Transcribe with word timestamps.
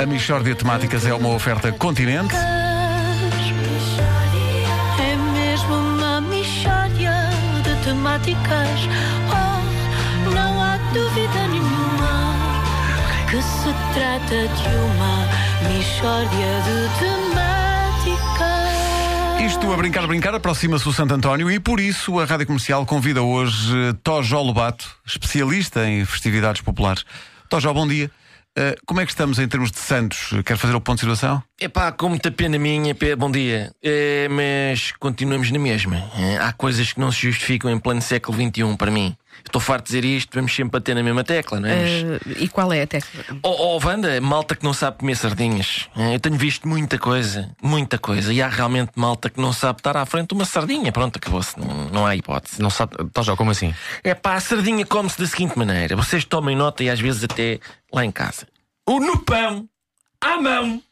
A 0.00 0.06
Michórdia 0.06 0.54
Temáticas 0.54 1.04
é 1.04 1.12
uma 1.12 1.28
oferta 1.28 1.70
continente. 1.72 2.34
É 2.34 2.38
mesmo 5.34 5.74
uma 5.74 6.22
mistória 6.22 7.28
de 7.62 7.74
temáticas. 7.84 8.88
Oh, 9.28 10.30
não 10.30 10.62
há 10.62 10.78
dúvida 10.94 11.48
nenhuma 11.48 12.34
que 13.28 13.42
se 13.42 13.74
trata 13.92 14.48
de 14.48 14.74
uma 14.74 15.28
mistória 15.68 16.62
de 16.64 16.88
temáticas. 16.98 18.40
Isto 19.52 19.70
a 19.70 19.76
brincar, 19.76 20.04
a 20.04 20.06
brincar, 20.06 20.34
aproxima-se 20.34 20.88
o 20.88 20.94
Santo 20.94 21.12
António 21.12 21.50
e 21.50 21.60
por 21.60 21.78
isso 21.78 22.18
a 22.18 22.24
Rádio 22.24 22.46
Comercial 22.46 22.86
convida 22.86 23.20
hoje 23.20 23.92
Tojó 24.02 24.40
Lobato, 24.40 24.96
especialista 25.06 25.86
em 25.86 26.06
festividades 26.06 26.62
populares. 26.62 27.04
Tojó, 27.50 27.74
bom 27.74 27.86
dia. 27.86 28.10
Eh, 28.56 28.76
como 28.86 29.00
é 29.00 29.06
que 29.06 29.12
estamos 29.12 29.38
em 29.38 29.48
termos 29.48 29.70
de 29.70 29.78
santos? 29.78 30.30
Quer 30.44 30.56
fazer 30.56 30.74
o 30.74 30.80
ponto 30.80 30.96
de 30.96 31.00
situação? 31.02 31.42
Epá, 31.62 31.92
com 31.92 32.08
muita 32.08 32.30
pena 32.30 32.58
minha, 32.58 32.94
pé, 32.94 33.14
bom 33.14 33.30
dia. 33.30 33.70
É, 33.82 34.26
mas 34.30 34.92
continuamos 34.92 35.50
na 35.50 35.58
mesma. 35.58 35.96
É, 36.16 36.38
há 36.38 36.54
coisas 36.54 36.90
que 36.94 36.98
não 36.98 37.12
se 37.12 37.20
justificam 37.20 37.70
em 37.70 37.78
pleno 37.78 38.00
século 38.00 38.34
XXI 38.38 38.76
para 38.78 38.90
mim. 38.90 39.14
Estou 39.44 39.60
farto 39.60 39.84
de 39.84 40.00
dizer 40.00 40.04
isto, 40.06 40.34
vamos 40.34 40.54
sempre 40.54 40.72
bater 40.80 40.94
na 40.94 41.02
mesma 41.02 41.22
tecla, 41.22 41.60
não 41.60 41.68
é? 41.68 41.76
Mas- 41.76 42.36
Eh, 42.38 42.44
e 42.44 42.48
qual 42.48 42.72
é 42.72 42.80
a 42.82 42.86
tecla? 42.86 43.10
Oh, 43.42 43.76
oh, 43.76 43.86
Wanda, 43.86 44.18
malta 44.22 44.56
que 44.56 44.64
não 44.64 44.72
sabe 44.72 44.98
comer 44.98 45.14
sardinhas. 45.16 45.86
É, 45.94 46.14
Eu 46.14 46.20
tenho 46.20 46.36
visto 46.36 46.66
muita 46.66 46.98
coisa, 46.98 47.50
muita 47.62 47.98
coisa. 47.98 48.32
E 48.32 48.40
há 48.40 48.48
realmente 48.48 48.92
malta 48.96 49.28
que 49.28 49.38
não 49.40 49.52
sabe 49.52 49.80
estar 49.80 49.98
à 49.98 50.06
frente 50.06 50.28
de 50.28 50.34
uma 50.34 50.46
sardinha. 50.46 50.90
Pronto, 50.92 51.16
acabou-se. 51.18 51.58
Não, 51.60 51.90
não 51.90 52.06
há 52.06 52.16
hipótese. 52.16 52.60
Não 52.62 52.70
sabe. 52.70 52.96
Tá 53.12 53.20
já, 53.20 53.36
como 53.36 53.50
assim? 53.50 53.74
É 54.02 54.14
pá, 54.14 54.34
a 54.34 54.40
sardinha 54.40 54.86
come-se 54.86 55.18
da 55.20 55.26
seguinte 55.26 55.58
maneira: 55.58 55.94
vocês 55.94 56.24
tomem 56.24 56.56
nota 56.56 56.82
e 56.82 56.88
às 56.88 56.98
vezes 57.00 57.22
até 57.24 57.60
lá 57.92 58.02
em 58.04 58.10
casa. 58.10 58.46
O 58.88 58.98
no 58.98 59.18
pão, 59.24 59.68
à 60.22 60.40
mão, 60.40 60.82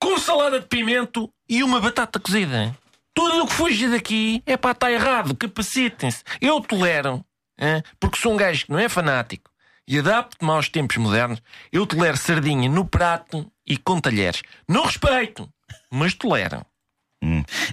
com 0.00 0.18
salada 0.18 0.60
de 0.60 0.66
pimento 0.66 1.30
e 1.48 1.62
uma 1.62 1.80
batata 1.80 2.18
cozida. 2.18 2.76
Tudo 3.14 3.42
o 3.42 3.46
que 3.46 3.52
fuja 3.52 3.88
daqui 3.88 4.42
é 4.46 4.56
pá, 4.56 4.70
está 4.70 4.90
errado, 4.90 5.34
capacitem-se. 5.34 6.22
Eu 6.40 6.60
tolero, 6.60 7.24
hã? 7.60 7.82
porque 7.98 8.18
sou 8.18 8.32
um 8.32 8.36
gajo 8.36 8.66
que 8.66 8.72
não 8.72 8.78
é 8.78 8.88
fanático 8.88 9.50
e 9.86 9.98
adapto-me 9.98 10.50
aos 10.50 10.68
tempos 10.68 10.96
modernos. 10.98 11.42
Eu 11.72 11.86
tolero 11.86 12.16
sardinha 12.16 12.68
no 12.68 12.84
prato 12.84 13.50
e 13.66 13.76
com 13.76 14.00
talheres. 14.00 14.42
Não 14.68 14.84
respeito, 14.84 15.48
mas 15.90 16.14
tolero. 16.14 16.64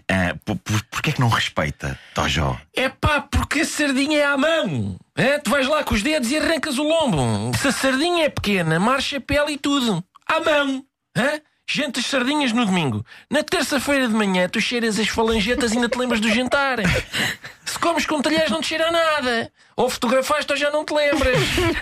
Ah, 0.09 0.35
por, 0.43 0.55
por, 0.57 0.83
porquê 0.85 1.11
é 1.11 1.13
que 1.13 1.19
não 1.21 1.29
respeita, 1.29 1.99
Tojó? 2.15 2.59
É 2.75 2.89
pá, 2.89 3.21
porque 3.21 3.59
a 3.59 3.65
sardinha 3.65 4.19
é 4.19 4.25
à 4.25 4.37
mão. 4.37 4.97
É? 5.15 5.37
Tu 5.37 5.49
vais 5.51 5.67
lá 5.67 5.83
com 5.83 5.93
os 5.93 6.01
dedos 6.01 6.31
e 6.31 6.37
arrancas 6.37 6.79
o 6.79 6.83
lombo. 6.83 7.55
Se 7.57 7.67
a 7.67 7.71
sardinha 7.71 8.25
é 8.25 8.29
pequena, 8.29 8.79
marcha 8.79 9.19
pele 9.21 9.53
e 9.53 9.57
tudo. 9.57 10.03
À 10.25 10.39
mão. 10.39 10.83
É? 11.15 11.41
Gente 11.67 11.99
as 11.99 12.05
sardinhas 12.05 12.51
no 12.51 12.65
domingo. 12.65 13.03
Na 13.29 13.43
terça-feira 13.43 14.07
de 14.07 14.13
manhã 14.13 14.47
tu 14.47 14.61
cheiras 14.61 14.99
as 14.99 15.07
falangetas 15.07 15.71
e 15.71 15.75
ainda 15.75 15.89
te 15.89 15.97
lembras 15.97 16.19
do 16.19 16.29
jantar. 16.29 16.77
Se 17.65 17.79
comes 17.79 18.05
com 18.05 18.21
talheres 18.21 18.51
não 18.51 18.61
te 18.61 18.67
cheira 18.67 18.87
a 18.87 18.91
nada. 18.91 19.51
Ou 19.75 19.89
fotografaste 19.89 20.51
ou 20.51 20.57
já 20.57 20.69
não 20.69 20.85
te 20.85 20.93
lembras. 20.93 21.37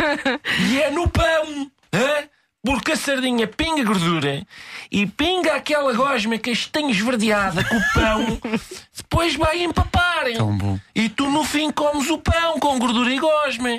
E 0.72 0.82
é 0.82 0.90
no 0.90 1.08
pão. 1.10 1.70
hã? 1.94 2.28
Porque 2.66 2.94
a 2.94 2.96
sardinha 2.96 3.46
pinga 3.46 3.84
gordura 3.84 4.42
e 4.90 5.06
pinga 5.06 5.54
aquela 5.54 5.92
gosma 5.92 6.38
castanha 6.38 6.92
esverdeada 6.92 7.62
com 7.62 7.76
o 7.76 7.94
pão, 7.94 8.40
depois 8.96 9.36
vai 9.36 9.62
empapar. 9.64 10.32
Tão 10.38 10.58
bom. 10.58 10.80
E 10.96 11.10
tu 11.10 11.30
no 11.30 11.44
fim 11.44 11.70
comes 11.72 12.10
o 12.10 12.18
pão 12.20 12.58
com 12.60 12.80
gordura 12.80 13.14
e 13.14 13.20
gosma, 13.20 13.70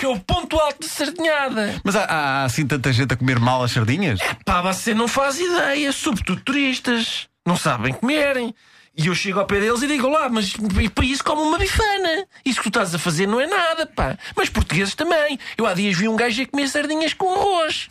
que 0.00 0.06
é 0.06 0.08
o 0.08 0.18
ponto 0.18 0.58
alto 0.58 0.80
de 0.80 0.88
sardinhada. 0.88 1.78
Mas 1.84 1.94
há, 1.94 2.04
há 2.04 2.44
assim 2.44 2.66
tanta 2.66 2.90
gente 2.90 3.12
a 3.12 3.16
comer 3.18 3.38
mal 3.38 3.62
as 3.62 3.72
sardinhas? 3.72 4.18
Pá, 4.46 4.62
você 4.62 4.94
não 4.94 5.06
faz 5.06 5.38
ideia, 5.38 5.92
sobretudo 5.92 6.40
turistas. 6.40 7.28
Não 7.46 7.54
sabem 7.54 7.92
comerem. 7.92 8.54
E 8.96 9.08
eu 9.08 9.14
chego 9.14 9.40
ao 9.40 9.46
pé 9.46 9.60
deles 9.60 9.82
e 9.82 9.86
digo 9.86 10.08
lá, 10.08 10.30
mas 10.30 10.54
para 10.94 11.04
isso 11.04 11.22
como 11.22 11.42
uma 11.42 11.58
bifana. 11.58 12.26
Isso 12.46 12.60
que 12.60 12.70
tu 12.70 12.78
estás 12.78 12.94
a 12.94 12.98
fazer 12.98 13.26
não 13.26 13.38
é 13.38 13.46
nada, 13.46 13.84
pá. 13.84 14.16
Mas 14.34 14.48
portugueses 14.48 14.94
também. 14.94 15.38
Eu 15.58 15.66
há 15.66 15.74
dias 15.74 15.94
vi 15.94 16.08
um 16.08 16.16
gajo 16.16 16.42
a 16.42 16.46
comer 16.46 16.68
sardinhas 16.68 17.12
com 17.12 17.34
arroz. 17.34 17.86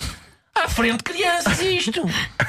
À 0.64 0.68
frente 0.68 0.98
de 0.98 1.04
crianças, 1.04 1.60
isto. 1.62 2.02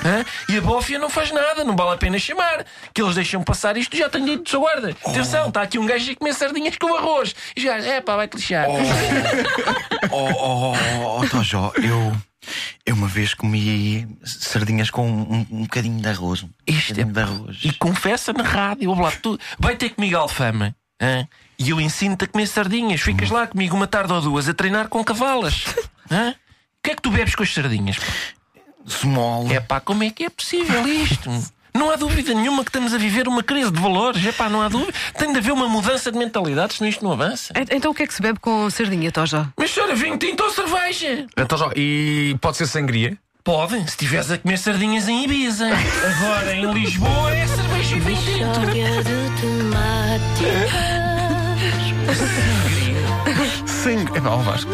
Hã? 0.05 0.25
E 0.49 0.59
a 0.59 0.61
bófia 0.61 0.99
não 0.99 1.09
faz 1.09 1.31
nada, 1.31 1.63
não 1.63 1.77
vale 1.77 1.95
a 1.95 1.97
pena 1.97 2.19
chamar. 2.19 2.65
Que 2.93 3.01
eles 3.01 3.15
deixam 3.15 3.43
passar 3.45 3.77
isto, 3.77 3.97
já 3.97 4.09
tenho 4.09 4.27
dito, 4.27 4.51
sua 4.51 4.61
guarda. 4.61 4.97
Atenção, 5.05 5.49
está 5.49 5.63
aqui 5.63 5.79
um 5.79 5.87
gajo 5.87 6.11
a 6.11 6.17
comer 6.17 6.35
sardinhas 6.35 6.77
com 6.77 6.95
arroz. 6.95 7.35
E 7.57 7.63
gajos, 7.63 7.87
é 7.87 8.01
pá, 8.01 8.17
vai-te 8.17 8.37
lixar. 8.37 8.67
Oh, 8.69 8.75
oh, 10.11 10.75
oh, 10.75 11.21
oh, 11.21 11.29
Tojó, 11.29 11.73
eu, 11.77 12.13
eu 12.85 12.95
uma 12.95 13.07
vez 13.07 13.33
comi 13.33 14.09
sardinhas 14.25 14.91
com 14.91 15.09
um, 15.09 15.47
um 15.51 15.63
bocadinho 15.63 16.01
de 16.01 16.09
arroz. 16.09 16.43
Um 16.43 16.51
Isto 16.67 17.01
é 17.01 17.05
bocadinho 17.05 17.13
de 17.15 17.21
arroz. 17.21 17.59
E 17.63 17.73
confessa 17.75 18.33
na 18.33 18.43
rádio, 18.43 18.93
lá, 18.95 19.13
tu 19.13 19.39
vai 19.59 19.77
ter 19.77 19.91
comigo 19.91 20.17
Alfama 20.17 20.75
hã? 21.01 21.29
e 21.59 21.71
eu 21.71 21.81
ensino-te 21.81 22.25
a 22.25 22.27
comer 22.27 22.47
sardinhas. 22.47 23.01
Ficas 23.01 23.31
lá 23.31 23.47
comigo 23.47 23.77
uma 23.77 23.87
tarde 23.87 24.13
ou 24.13 24.21
duas 24.21 24.49
a 24.49 24.55
treinar 24.55 24.89
com 24.89 25.03
cavalas. 25.05 25.65
Hã? 26.11 26.35
O 26.81 26.83
que 26.83 26.93
é 26.93 26.95
que 26.95 27.03
tu 27.03 27.11
bebes 27.11 27.35
com 27.35 27.43
as 27.43 27.53
sardinhas? 27.53 27.99
pá? 27.99 28.07
Small. 28.87 29.51
É 29.53 29.61
pá, 29.61 29.81
como 29.81 30.03
é 30.03 30.09
que 30.11 30.25
é 30.25 30.31
possível 30.31 30.87
isto? 30.89 31.31
Não 31.75 31.91
há 31.91 31.97
dúvida 31.97 32.33
nenhuma 32.33 32.65
que 32.65 32.71
estamos 32.71 32.95
a 32.95 32.99
viver 32.99 33.29
uma 33.29 33.43
crise 33.43 33.71
de 33.71 33.79
valores. 33.79 34.25
É 34.27 34.33
pá, 34.33 34.49
não 34.49 34.63
há 34.63 34.69
dúvida. 34.69 34.93
Tem 35.19 35.31
de 35.31 35.39
haver 35.39 35.53
uma 35.53 35.69
mudança 35.69 36.11
de 36.11 36.17
mentalidade, 36.19 36.73
senão 36.75 36.89
isto 36.89 37.05
não 37.05 37.13
avança. 37.13 37.53
En- 37.55 37.77
Então 37.77 37.91
o 37.91 37.95
que 37.95 38.03
é 38.05 38.07
que 38.07 38.15
se 38.15 38.23
bebe 38.23 38.41
com 38.41 38.69
sardinha, 38.71 39.13
Toja? 39.13 39.47
Mas 39.59 39.71
senhora, 39.71 39.95
vinho 39.95 40.17
tinto 40.17 40.43
ou 40.43 40.51
cerveja? 40.51 41.27
Já. 41.37 41.71
E 41.77 42.35
pode 42.41 42.57
ser 42.57 42.67
sangria? 42.67 43.17
Pode, 43.45 43.75
se 43.81 43.85
estiveres 43.91 44.31
a 44.31 44.39
comer 44.39 44.57
sardinhas 44.59 45.07
em 45.07 45.25
Ibiza. 45.25 45.67
Agora 45.69 46.55
em 46.55 46.73
Lisboa 46.73 47.35
é 47.37 47.47
cerveja 47.47 47.97
e 47.97 48.01
vinho 48.01 48.23
tinto. 48.23 48.61
Mistória 48.61 49.03
de 49.05 49.41
temáticas. 49.41 50.71
Sang... 53.83 54.05
É 54.15 54.21
pá, 54.21 54.31
ó 54.31 54.37
Vasco. 54.39 54.71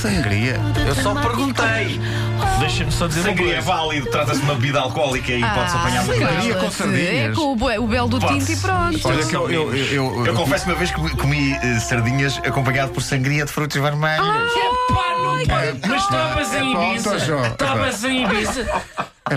Sangria. 0.00 0.60
Eu 0.86 0.94
só 0.94 1.14
perguntei. 1.14 2.00
Deixa-me 2.58 2.92
só 2.92 3.06
dizer 3.06 3.20
uma 3.20 3.28
Sangria 3.28 3.50
é 3.52 3.54
coisa. 3.56 3.70
válido, 3.72 4.10
trata-se 4.10 4.38
de 4.40 4.44
uma 4.44 4.54
bebida 4.54 4.80
alcoólica 4.80 5.32
e 5.32 5.40
pode-se 5.40 5.76
apanhar 5.76 6.04
uma 6.04 6.14
Sangria 6.14 6.54
com 6.56 6.70
sardinhas. 6.70 7.30
É 7.30 7.32
com 7.34 7.52
o, 7.52 7.56
be- 7.56 7.78
o 7.78 7.86
belo 7.86 8.08
do 8.08 8.18
Pode-se. 8.20 8.46
tinto 8.46 8.58
e 8.58 8.60
pronto. 8.60 9.08
Olha 9.08 9.24
que 9.26 9.36
eu, 9.36 9.50
eu, 9.50 9.74
eu, 9.74 9.86
eu- 9.92 10.26
Eu 10.26 10.34
confesso 10.34 10.66
uma 10.66 10.74
vez 10.74 10.90
que 10.90 11.16
comi 11.16 11.52
eh, 11.52 11.80
sardinhas 11.80 12.38
acompanhado 12.44 12.92
por 12.92 13.02
sangria 13.02 13.44
de 13.46 13.52
frutos 13.52 13.80
vermelhos. 13.80 14.26
Epá, 14.26 15.16
não 15.22 15.46
pode. 15.46 15.88
Mas 15.88 16.02
estavas 16.02 16.54
em 16.54 16.76
É 16.76 16.90
Ibiza. 16.90 17.16
Estavas 17.16 18.04
em 18.04 18.24
Ibiza. 18.24 18.66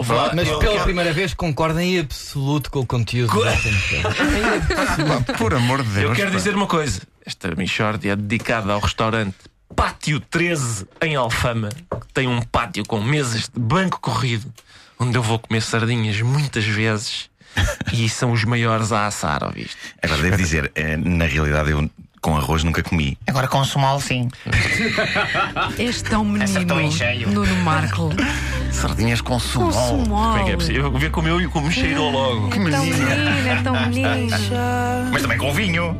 Lá, 0.07 0.31
Mas 0.33 0.47
eu 0.47 0.59
pela 0.59 0.71
quero- 0.73 0.83
primeira 0.85 1.13
vez 1.13 1.33
concordo 1.33 1.79
em 1.79 1.99
absoluto 1.99 2.71
com 2.71 2.79
o 2.79 2.85
conteúdo 2.85 3.31
pá, 5.27 5.33
por 5.37 5.53
amor 5.53 5.83
de 5.83 5.89
Deus. 5.89 6.09
Eu 6.09 6.15
quero 6.15 6.31
pá. 6.31 6.37
dizer 6.37 6.55
uma 6.55 6.67
coisa. 6.67 7.01
Esta 7.25 7.53
Michórdia 7.55 8.13
é 8.13 8.15
dedicada 8.15 8.73
ao 8.73 8.79
restaurante 8.79 9.35
Pátio 9.75 10.19
13 10.19 10.85
em 11.01 11.15
Alfama. 11.15 11.69
que 11.69 12.13
Tem 12.13 12.27
um 12.27 12.41
pátio 12.41 12.83
com 12.85 13.01
mesas 13.01 13.43
de 13.49 13.59
banco 13.59 13.99
corrido, 13.99 14.51
onde 14.99 15.17
eu 15.17 15.23
vou 15.23 15.39
comer 15.39 15.61
sardinhas 15.61 16.21
muitas 16.21 16.65
vezes. 16.65 17.29
E 17.91 18.09
são 18.09 18.31
os 18.31 18.43
maiores 18.43 18.91
a 18.91 19.05
assar, 19.07 19.43
ouviste? 19.43 19.77
Agora 20.01 20.21
devo 20.21 20.37
dizer, 20.37 20.71
eh, 20.75 20.97
na 20.97 21.25
realidade 21.25 21.69
eu 21.71 21.87
com 22.19 22.35
arroz 22.37 22.63
nunca 22.63 22.81
comi. 22.81 23.17
Agora 23.27 23.47
com 23.47 23.63
small 23.65 23.99
sim. 23.99 24.29
És 25.77 26.01
tão 26.01 26.23
menino. 26.23 26.43
Acertou 26.45 26.79
em 26.81 26.89
cheio. 26.91 27.29
Nuno 27.29 27.55
Marco. 27.57 28.09
Sardinhas 28.73 29.21
com 29.21 29.33
Com 29.33 29.39
sumol. 29.39 29.71
sumol. 29.71 30.05
Como 30.05 30.37
é 30.37 30.43
que 30.43 30.51
é 30.51 30.55
possível? 30.55 30.83
Eu 30.85 30.91
ver 30.97 31.11
como 31.11 31.27
eu 31.27 31.39
e 31.39 31.47
como 31.47 31.71
cheirou 31.71 32.09
logo. 32.11 32.47
É 32.47 32.49
tão 32.49 32.59
menino, 32.85 33.47
é 33.49 33.61
tão 33.63 33.87
menino. 33.87 34.37
Mas 35.13 35.21
também 35.21 35.37
com 35.37 35.53
vinho. 35.53 35.95